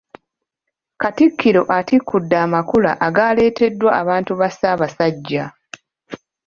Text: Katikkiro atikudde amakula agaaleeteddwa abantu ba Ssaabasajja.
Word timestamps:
Katikkiro 1.01 1.61
atikudde 1.77 2.35
amakula 2.45 2.91
agaaleeteddwa 3.05 3.89
abantu 4.01 4.31
ba 4.39 4.47
Ssaabasajja. 4.51 5.43